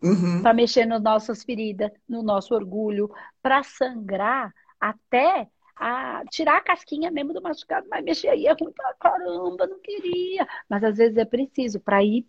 uhum. 0.00 0.40
para 0.40 0.54
mexer 0.54 0.86
nas 0.86 1.02
nossas 1.02 1.42
feridas, 1.42 1.90
no 2.08 2.22
nosso 2.22 2.54
orgulho, 2.54 3.10
para 3.42 3.64
sangrar 3.64 4.54
até 4.80 5.48
a 5.74 6.22
tirar 6.30 6.58
a 6.58 6.62
casquinha 6.62 7.10
mesmo 7.10 7.32
do 7.32 7.42
machucado, 7.42 7.88
mas 7.90 8.04
mexer 8.04 8.28
aí 8.28 8.46
é 8.46 8.52
ruim 8.52 8.72
pra 8.72 8.94
caramba, 8.94 9.66
não 9.66 9.80
queria. 9.80 10.46
Mas 10.68 10.84
às 10.84 10.96
vezes 10.96 11.16
é 11.16 11.24
preciso 11.24 11.80
para 11.80 12.04
ir. 12.04 12.24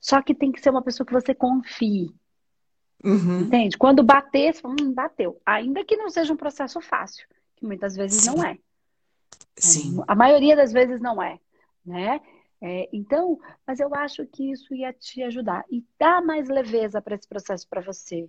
Só 0.00 0.22
que 0.22 0.34
tem 0.34 0.50
que 0.50 0.62
ser 0.62 0.70
uma 0.70 0.82
pessoa 0.82 1.06
que 1.06 1.12
você 1.12 1.34
confie. 1.34 2.10
Uhum. 3.04 3.40
Entende? 3.40 3.76
Quando 3.76 4.02
bater, 4.02 4.54
você 4.54 4.62
fala, 4.62 4.76
hum, 4.80 4.94
bateu. 4.94 5.38
Ainda 5.44 5.84
que 5.84 5.96
não 5.96 6.08
seja 6.08 6.32
um 6.32 6.36
processo 6.36 6.80
fácil, 6.80 7.26
que 7.56 7.66
muitas 7.66 7.94
vezes 7.94 8.22
Sim. 8.22 8.30
não 8.30 8.44
é. 8.44 8.56
Sim. 9.58 10.02
A 10.08 10.14
maioria 10.14 10.56
das 10.56 10.72
vezes 10.72 10.98
não 10.98 11.22
é 11.22 11.38
né? 11.84 12.20
É, 12.60 12.88
então, 12.92 13.40
mas 13.66 13.80
eu 13.80 13.92
acho 13.94 14.24
que 14.26 14.52
isso 14.52 14.72
ia 14.74 14.92
te 14.92 15.22
ajudar 15.24 15.64
e 15.68 15.84
dar 15.98 16.22
mais 16.22 16.48
leveza 16.48 17.02
para 17.02 17.16
esse 17.16 17.26
processo 17.26 17.66
para 17.68 17.80
você, 17.80 18.28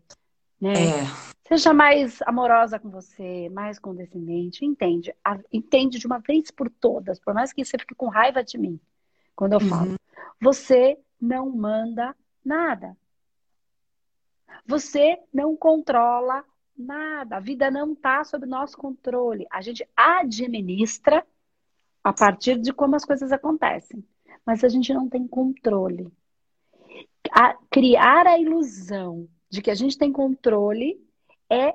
né? 0.59 0.73
É. 0.73 1.33
Seja 1.47 1.73
mais 1.73 2.19
amorosa 2.23 2.79
com 2.79 2.89
você, 2.89 3.49
mais 3.49 3.77
condescendente, 3.77 4.65
entende? 4.65 5.13
A, 5.23 5.37
entende 5.51 5.99
de 5.99 6.07
uma 6.07 6.17
vez 6.17 6.49
por 6.49 6.69
todas, 6.69 7.19
por 7.19 7.33
mais 7.33 7.53
que 7.53 7.63
você 7.63 7.77
fique 7.77 7.93
com 7.93 8.07
raiva 8.07 8.43
de 8.43 8.57
mim 8.57 8.79
quando 9.35 9.53
eu 9.53 9.59
uhum. 9.59 9.69
falo. 9.69 9.95
Você 10.41 10.97
não 11.21 11.49
manda 11.49 12.15
nada. 12.43 12.97
Você 14.65 15.19
não 15.33 15.55
controla 15.55 16.43
nada. 16.77 17.37
A 17.37 17.39
vida 17.39 17.69
não 17.69 17.93
está 17.93 18.23
sob 18.23 18.45
nosso 18.45 18.77
controle. 18.77 19.45
A 19.51 19.61
gente 19.61 19.87
administra 19.95 21.25
a 22.03 22.11
partir 22.11 22.59
de 22.59 22.73
como 22.73 22.95
as 22.95 23.05
coisas 23.05 23.31
acontecem. 23.31 24.03
Mas 24.45 24.63
a 24.63 24.69
gente 24.69 24.93
não 24.93 25.07
tem 25.07 25.27
controle. 25.27 26.11
A, 27.31 27.55
criar 27.69 28.27
a 28.27 28.37
ilusão 28.37 29.27
de 29.49 29.61
que 29.61 29.71
a 29.71 29.75
gente 29.75 29.97
tem 29.97 30.11
controle 30.11 31.01
é 31.49 31.73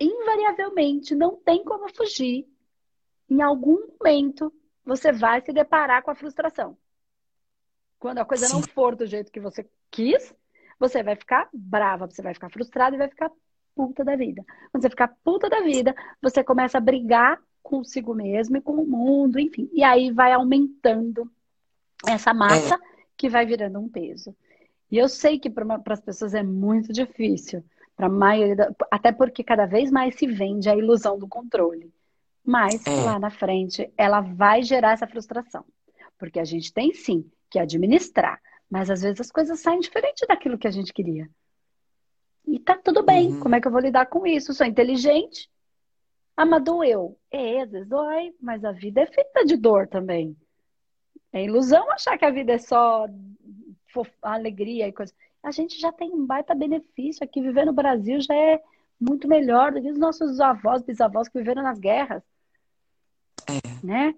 invariavelmente 0.00 1.14
não 1.14 1.36
tem 1.36 1.62
como 1.62 1.88
fugir. 1.94 2.46
Em 3.28 3.42
algum 3.42 3.78
momento 3.98 4.52
você 4.84 5.12
vai 5.12 5.40
se 5.40 5.52
deparar 5.52 6.02
com 6.02 6.10
a 6.10 6.14
frustração. 6.14 6.76
Quando 7.98 8.18
a 8.18 8.24
coisa 8.24 8.46
Sim. 8.46 8.54
não 8.54 8.62
for 8.62 8.96
do 8.96 9.06
jeito 9.06 9.32
que 9.32 9.40
você 9.40 9.68
quis, 9.90 10.34
você 10.78 11.02
vai 11.02 11.16
ficar 11.16 11.48
brava, 11.52 12.06
você 12.06 12.20
vai 12.20 12.34
ficar 12.34 12.50
frustrada 12.50 12.94
e 12.94 12.98
vai 12.98 13.08
ficar 13.08 13.30
puta 13.74 14.04
da 14.04 14.16
vida. 14.16 14.44
Quando 14.70 14.82
você 14.82 14.90
ficar 14.90 15.08
puta 15.24 15.48
da 15.48 15.60
vida, 15.60 15.94
você 16.20 16.44
começa 16.44 16.78
a 16.78 16.80
brigar 16.80 17.40
consigo 17.64 18.14
mesmo 18.14 18.58
e 18.58 18.60
com 18.60 18.74
o 18.74 18.86
mundo, 18.86 19.40
enfim. 19.40 19.68
E 19.72 19.82
aí 19.82 20.12
vai 20.12 20.32
aumentando 20.32 21.28
essa 22.06 22.34
massa 22.34 22.74
é. 22.74 22.78
que 23.16 23.28
vai 23.28 23.46
virando 23.46 23.80
um 23.80 23.88
peso. 23.88 24.36
E 24.90 24.98
eu 24.98 25.08
sei 25.08 25.38
que 25.38 25.48
para 25.48 25.80
as 25.88 26.00
pessoas 26.00 26.34
é 26.34 26.42
muito 26.42 26.92
difícil, 26.92 27.64
para 27.96 28.08
maioria, 28.08 28.54
da, 28.54 28.74
até 28.90 29.10
porque 29.10 29.42
cada 29.42 29.64
vez 29.64 29.90
mais 29.90 30.14
se 30.14 30.26
vende 30.26 30.68
a 30.68 30.76
ilusão 30.76 31.18
do 31.18 31.26
controle. 31.26 31.92
Mas 32.44 32.86
é. 32.86 32.90
lá 33.04 33.18
na 33.18 33.30
frente 33.30 33.90
ela 33.96 34.20
vai 34.20 34.62
gerar 34.62 34.92
essa 34.92 35.06
frustração. 35.06 35.64
Porque 36.18 36.38
a 36.38 36.44
gente 36.44 36.72
tem 36.72 36.92
sim 36.92 37.28
que 37.50 37.58
administrar, 37.58 38.40
mas 38.70 38.90
às 38.90 39.00
vezes 39.00 39.20
as 39.20 39.30
coisas 39.30 39.58
saem 39.58 39.80
diferente 39.80 40.26
daquilo 40.28 40.58
que 40.58 40.68
a 40.68 40.70
gente 40.70 40.92
queria. 40.92 41.28
E 42.46 42.58
tá 42.58 42.76
tudo 42.76 43.02
bem. 43.02 43.32
Uhum. 43.32 43.40
Como 43.40 43.54
é 43.54 43.60
que 43.60 43.66
eu 43.66 43.72
vou 43.72 43.80
lidar 43.80 44.06
com 44.06 44.26
isso? 44.26 44.52
sou 44.52 44.66
inteligente, 44.66 45.50
ah, 46.36 46.46
mas 46.46 46.64
doeu. 46.64 47.18
É, 47.30 47.62
às 47.62 47.70
vezes 47.70 47.88
dói, 47.88 48.34
mas 48.40 48.64
a 48.64 48.72
vida 48.72 49.00
é 49.00 49.06
feita 49.06 49.44
de 49.44 49.56
dor 49.56 49.86
também. 49.86 50.36
É 51.32 51.44
ilusão 51.44 51.90
achar 51.90 52.18
que 52.18 52.24
a 52.24 52.30
vida 52.30 52.52
é 52.52 52.58
só 52.58 53.06
alegria 54.22 54.88
e 54.88 54.92
coisa. 54.92 55.12
A 55.42 55.50
gente 55.50 55.78
já 55.78 55.92
tem 55.92 56.12
um 56.12 56.26
baita 56.26 56.54
benefício 56.54 57.24
aqui. 57.24 57.40
Viver 57.40 57.66
no 57.66 57.72
Brasil 57.72 58.20
já 58.20 58.34
é 58.34 58.60
muito 59.00 59.28
melhor 59.28 59.72
do 59.72 59.80
que 59.80 59.90
os 59.90 59.98
nossos 59.98 60.40
avós, 60.40 60.82
bisavós 60.82 61.28
que 61.28 61.38
viveram 61.38 61.62
nas 61.62 61.78
guerras. 61.78 62.22
É. 63.48 63.86
Né? 63.86 64.14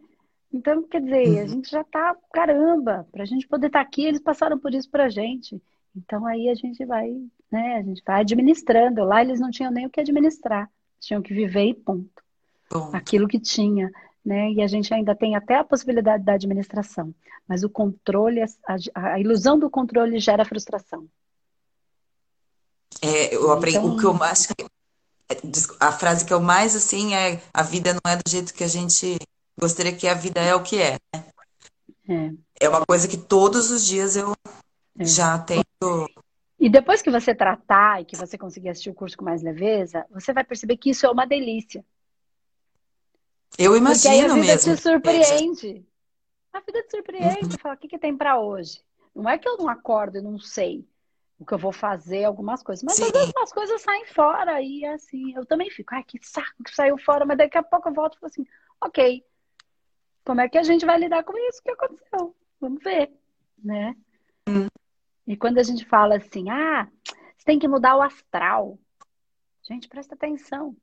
Então, 0.52 0.82
quer 0.84 1.02
dizer, 1.02 1.28
uhum. 1.28 1.42
a 1.42 1.46
gente 1.46 1.70
já 1.70 1.84
tá, 1.84 2.16
caramba, 2.32 3.06
para 3.10 3.24
a 3.24 3.26
gente 3.26 3.46
poder 3.48 3.66
estar 3.66 3.80
tá 3.80 3.84
aqui, 3.86 4.04
eles 4.04 4.20
passaram 4.20 4.58
por 4.58 4.72
isso 4.72 4.90
pra 4.90 5.08
gente. 5.08 5.60
Então 5.96 6.26
aí 6.26 6.48
a 6.48 6.54
gente 6.54 6.84
vai, 6.84 7.10
né, 7.50 7.76
a 7.76 7.82
gente 7.82 8.02
vai 8.06 8.20
administrando. 8.20 9.04
Lá 9.04 9.22
eles 9.22 9.40
não 9.40 9.50
tinham 9.50 9.72
nem 9.72 9.86
o 9.86 9.90
que 9.90 10.00
administrar. 10.00 10.70
Tinham 11.00 11.22
que 11.22 11.34
viver 11.34 11.64
e 11.64 11.74
ponto. 11.74 12.22
Aquilo 12.92 13.28
que 13.28 13.38
tinha. 13.38 13.90
Né? 14.24 14.52
E 14.52 14.62
a 14.62 14.66
gente 14.66 14.92
ainda 14.92 15.14
tem 15.14 15.36
até 15.36 15.56
a 15.56 15.64
possibilidade 15.64 16.24
da 16.24 16.34
administração. 16.34 17.14
Mas 17.46 17.62
o 17.62 17.70
controle, 17.70 18.42
a, 18.42 18.46
a 18.94 19.20
ilusão 19.20 19.58
do 19.58 19.70
controle 19.70 20.18
gera 20.18 20.44
frustração. 20.44 21.06
É, 23.02 23.34
eu 23.34 23.52
aprendi 23.52 23.78
então, 23.78 23.94
o 23.94 23.98
que 23.98 24.04
eu 24.04 24.22
acho 24.22 24.48
que 24.48 24.66
a 25.80 25.92
frase 25.92 26.24
que 26.24 26.32
eu 26.32 26.40
mais 26.40 26.76
assim 26.76 27.14
é 27.14 27.42
a 27.52 27.62
vida 27.62 27.92
não 27.92 28.10
é 28.10 28.16
do 28.16 28.28
jeito 28.28 28.54
que 28.54 28.64
a 28.64 28.68
gente 28.68 29.18
gostaria 29.58 29.94
que 29.94 30.06
a 30.06 30.14
vida 30.14 30.40
é 30.40 30.54
o 30.54 30.62
que 30.62 30.80
é. 30.80 30.98
Né? 31.14 31.24
É. 32.60 32.66
é 32.66 32.68
uma 32.68 32.84
coisa 32.86 33.08
que 33.08 33.16
todos 33.16 33.70
os 33.70 33.84
dias 33.84 34.16
eu 34.16 34.34
é. 34.98 35.04
já 35.04 35.38
tento 35.38 36.08
e 36.66 36.68
depois 36.68 37.00
que 37.00 37.12
você 37.12 37.32
tratar 37.32 38.02
e 38.02 38.04
que 38.04 38.16
você 38.16 38.36
conseguir 38.36 38.70
assistir 38.70 38.90
o 38.90 38.94
curso 38.94 39.16
com 39.16 39.24
mais 39.24 39.40
leveza, 39.40 40.04
você 40.10 40.32
vai 40.32 40.42
perceber 40.42 40.76
que 40.76 40.90
isso 40.90 41.06
é 41.06 41.08
uma 41.08 41.24
delícia. 41.24 41.84
Eu 43.56 43.76
imagino 43.76 43.94
Porque 44.02 44.08
aí 44.08 44.20
a 44.20 44.34
vida 44.34 44.46
mesmo. 44.52 44.74
te 44.74 44.82
surpreende. 44.82 45.86
A 46.52 46.58
vida 46.58 46.82
te 46.82 46.90
surpreende. 46.90 47.52
Uhum. 47.52 47.58
Fala, 47.62 47.76
o 47.76 47.78
que, 47.78 47.86
que 47.86 47.96
tem 47.96 48.16
para 48.16 48.40
hoje? 48.40 48.82
Não 49.14 49.30
é 49.30 49.38
que 49.38 49.48
eu 49.48 49.56
não 49.56 49.68
acordo 49.68 50.18
e 50.18 50.20
não 50.20 50.40
sei 50.40 50.84
o 51.38 51.46
que 51.46 51.54
eu 51.54 51.58
vou 51.58 51.70
fazer, 51.70 52.24
algumas 52.24 52.64
coisas. 52.64 52.82
Mas 52.82 52.96
Sim. 52.96 53.04
às 53.04 53.12
vezes 53.12 53.36
as 53.36 53.52
coisas 53.52 53.80
saem 53.82 54.06
fora 54.06 54.60
e 54.60 54.84
assim, 54.86 55.36
eu 55.36 55.46
também 55.46 55.70
fico, 55.70 55.94
ai, 55.94 56.02
que 56.02 56.18
saco 56.20 56.64
que 56.64 56.74
saiu 56.74 56.98
fora, 56.98 57.24
mas 57.24 57.38
daqui 57.38 57.56
a 57.56 57.62
pouco 57.62 57.90
eu 57.90 57.94
volto 57.94 58.16
e 58.16 58.18
falo 58.18 58.32
assim, 58.32 58.46
ok, 58.80 59.24
como 60.24 60.40
é 60.40 60.48
que 60.48 60.58
a 60.58 60.64
gente 60.64 60.84
vai 60.84 60.98
lidar 60.98 61.22
com 61.22 61.38
isso 61.48 61.62
que 61.62 61.70
aconteceu? 61.70 62.34
Vamos 62.60 62.82
ver, 62.82 63.12
né? 63.56 63.94
Hum. 64.48 64.66
E 65.26 65.36
quando 65.36 65.58
a 65.58 65.62
gente 65.62 65.84
fala 65.84 66.16
assim, 66.16 66.48
ah, 66.50 66.88
você 67.36 67.44
tem 67.44 67.58
que 67.58 67.66
mudar 67.68 67.96
o 67.96 68.02
astral. 68.02 68.78
Gente, 69.62 69.88
presta 69.88 70.14
atenção. 70.14 70.76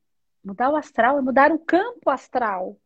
Mudar 0.44 0.70
o 0.70 0.76
astral 0.76 1.18
é 1.18 1.22
mudar 1.22 1.52
o 1.52 1.60
campo 1.60 2.10
astral. 2.10 2.78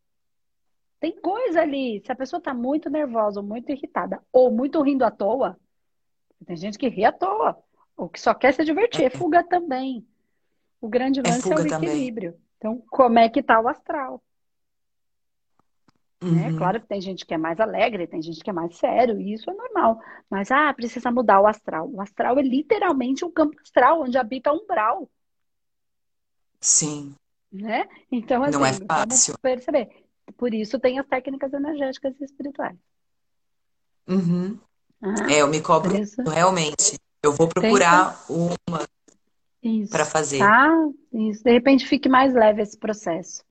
Tem 0.99 1.19
coisa 1.19 1.61
ali. 1.61 2.01
Se 2.05 2.11
a 2.11 2.15
pessoa 2.15 2.37
está 2.39 2.53
muito 2.53 2.89
nervosa, 2.89 3.39
ou 3.39 3.45
muito 3.45 3.71
irritada, 3.71 4.21
ou 4.31 4.51
muito 4.51 4.81
rindo 4.81 5.03
à 5.03 5.11
toa, 5.11 5.57
Tem 6.45 6.55
gente 6.55 6.77
que 6.77 6.87
ri 6.87 7.03
à 7.03 7.11
toa, 7.11 7.57
ou 7.95 8.07
que 8.07 8.21
só 8.21 8.33
quer 8.33 8.53
se 8.53 8.63
divertir. 8.63 9.05
É 9.05 9.09
fuga 9.09 9.43
também. 9.43 10.07
O 10.79 10.87
grande 10.87 11.19
É 11.19 11.23
lance 11.23 11.51
é, 11.51 11.55
o 11.55 11.57
fuga 11.57 11.69
também. 11.69 11.89
equilíbrio. 11.89 12.39
Então, 12.57 12.83
como 12.89 13.17
é 13.17 13.27
que 13.29 13.41
tá 13.41 13.59
o 13.59 13.67
astral? 13.67 14.21
Né? 16.21 16.49
Uhum. 16.49 16.57
Claro 16.57 16.81
que 16.81 16.87
tem 16.87 16.99
gente 16.99 17.25
que 17.25 17.33
é 17.33 17.37
mais 17.37 17.59
alegre, 17.59 18.07
tem 18.07 18.21
gente 18.21 18.43
que 18.43 18.49
é 18.49 18.53
mais 18.53 18.75
sério, 18.77 19.19
e 19.19 19.33
isso 19.33 19.49
é 19.49 19.53
normal. 19.53 19.99
Mas, 20.29 20.49
ah, 20.51 20.73
precisa 20.73 21.11
mudar 21.11 21.39
o 21.39 21.47
astral. 21.47 21.89
O 21.91 22.01
astral 22.01 22.39
é 22.39 22.41
literalmente 22.41 23.23
um 23.23 23.31
campo 23.31 23.55
astral, 23.61 24.01
onde 24.01 24.17
habita 24.17 24.51
um 24.51 24.57
umbral, 24.57 25.09
Sim, 26.59 27.13
né? 27.51 27.87
Então, 28.11 28.43
assim, 28.43 28.53
não 28.53 28.65
é 28.65 28.71
vamos 28.71 28.85
fácil. 28.87 29.37
perceber. 29.39 29.89
Por 30.37 30.53
isso 30.53 30.79
tem 30.79 30.99
as 30.99 31.07
técnicas 31.07 31.53
energéticas 31.53 32.19
e 32.19 32.23
espirituais. 32.23 32.75
Uhum. 34.07 34.57
Ah, 35.01 35.31
É, 35.31 35.41
eu 35.41 35.47
me 35.47 35.61
cobro 35.61 35.95
isso, 35.95 36.21
realmente. 36.23 36.97
Eu 37.23 37.31
vou 37.31 37.47
tenta 37.47 37.61
procurar 37.61 38.25
uma 38.29 38.57
para 39.89 40.05
fazer. 40.05 40.39
tá? 40.39 40.69
Isso. 41.13 41.43
De 41.43 41.51
repente 41.51 41.85
fique 41.85 42.07
mais 42.09 42.33
leve 42.33 42.61
esse 42.61 42.77
processo. 42.77 43.43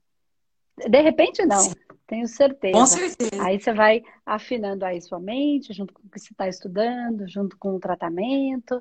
De 0.76 1.00
repente, 1.00 1.44
não, 1.46 1.58
Sim, 1.58 1.72
tenho 2.06 2.22
com 2.22 2.28
certeza. 2.28 2.86
certeza. 2.86 3.44
Aí 3.44 3.60
você 3.60 3.72
vai 3.72 4.02
afinando 4.24 4.84
aí 4.84 5.00
sua 5.00 5.18
mente, 5.18 5.72
junto 5.72 5.92
com 5.92 6.02
o 6.06 6.10
que 6.10 6.18
você 6.20 6.32
está 6.32 6.48
estudando, 6.48 7.28
junto 7.28 7.56
com 7.58 7.74
o 7.74 7.80
tratamento. 7.80 8.80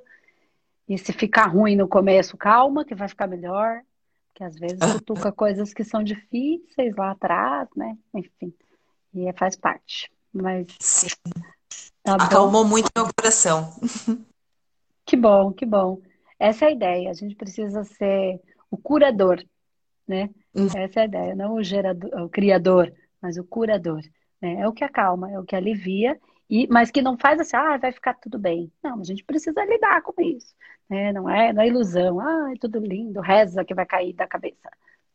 E 0.88 0.98
se 0.98 1.12
ficar 1.12 1.48
ruim 1.48 1.76
no 1.76 1.88
começo, 1.88 2.38
calma, 2.38 2.86
que 2.86 2.94
vai 2.94 3.08
ficar 3.08 3.28
melhor. 3.28 3.82
Porque 4.30 4.44
às 4.44 4.56
vezes 4.56 4.82
Ah, 4.82 4.94
cutuca 4.94 5.32
coisas 5.32 5.74
que 5.74 5.84
são 5.84 6.04
difíceis 6.04 6.96
lá 6.96 7.12
atrás, 7.12 7.70
né? 7.76 7.98
Enfim, 8.14 8.54
e 9.14 9.28
é- 9.28 9.34
faz 9.34 9.56
parte. 9.56 10.12
Mas 10.34 10.68
Sim, 10.80 11.08
tá 12.04 12.18
bom. 12.18 12.24
acalmou 12.24 12.66
muito 12.66 12.90
meu 12.96 13.08
coração. 13.18 13.72
Que 15.06 15.16
bom, 15.16 15.54
que 15.54 15.66
bom. 15.66 16.02
Essa 16.38 16.66
é 16.66 16.68
a 16.68 16.72
ideia. 16.72 17.10
A 17.10 17.14
gente 17.14 17.36
precisa 17.36 17.84
ser 17.84 18.42
o 18.70 18.78
curador, 18.78 19.42
né? 20.08 20.30
Uhum. 20.54 20.68
Essa 20.76 21.00
é 21.00 21.04
a 21.04 21.06
ideia, 21.06 21.36
não 21.36 21.54
o 21.56 21.64
gerador, 21.64 22.12
o 22.22 22.30
criador, 22.30 22.92
mas 23.26 23.38
o 23.38 23.44
curador, 23.44 24.02
né? 24.42 24.62
É 24.62 24.68
o 24.68 24.74
que 24.74 24.84
acalma, 24.84 25.32
é 25.32 25.40
o 25.40 25.44
que 25.46 25.56
alivia, 25.56 26.20
e, 26.50 26.68
mas 26.68 26.92
que 26.92 27.02
não 27.02 27.18
faz 27.18 27.40
assim, 27.40 27.56
ah, 27.58 27.78
vai 27.78 27.92
ficar 27.92 28.14
tudo 28.16 28.38
bem. 28.38 28.72
Não, 28.84 29.00
a 29.02 29.04
gente 29.04 29.24
precisa 29.24 29.66
lidar 29.66 30.02
com 30.04 30.14
isso, 30.22 30.56
né? 30.90 31.12
Não 31.12 31.30
é, 31.30 31.52
não 31.54 31.62
é 31.64 31.68
ilusão, 31.68 32.20
ah, 32.20 32.52
é 32.54 32.58
tudo 32.60 32.80
lindo, 32.80 33.20
reza 33.22 33.66
que 33.66 33.74
vai 33.74 33.86
cair 33.86 34.14
da 34.14 34.28
cabeça. 34.28 34.70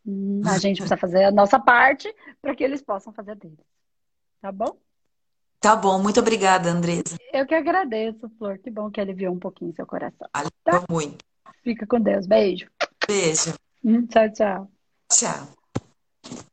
Hum, 0.07 0.41
A 0.47 0.59
gente 0.59 0.79
precisa 0.79 0.97
fazer 0.97 1.25
a 1.25 1.31
nossa 1.31 1.59
parte 1.61 2.13
para 2.43 2.55
que 2.55 2.65
eles 2.65 2.83
possam 2.83 3.13
fazer 3.13 3.37
deles, 3.37 3.59
tá 4.43 4.53
bom? 4.53 4.77
Tá 5.61 5.77
bom, 5.77 6.03
muito 6.03 6.19
obrigada, 6.21 6.71
Andresa. 6.71 7.17
Eu 7.33 7.47
que 7.47 7.55
agradeço, 7.55 8.29
Flor, 8.39 8.59
que 8.59 8.71
bom 8.71 8.91
que 8.91 9.01
aliviou 9.01 9.35
um 9.35 9.39
pouquinho 9.39 9.75
seu 9.75 9.87
coração, 9.87 10.29
tá? 10.65 10.73
Aliviou 10.73 10.87
muito. 10.91 11.25
Fica 11.63 11.87
com 11.87 12.01
Deus, 12.01 12.27
beijo. 12.27 12.69
Beijo. 13.07 13.55
Hum, 13.85 14.07
Tchau, 14.09 14.29
tchau. 14.33 14.71
Tchau. 15.11 15.60